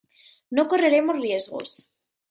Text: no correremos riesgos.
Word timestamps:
no 0.55 0.67
correremos 0.71 1.15
riesgos. 1.25 1.69